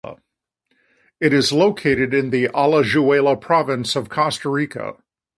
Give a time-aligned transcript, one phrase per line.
[1.19, 4.93] It is located in Alajuela province of Costa Rica.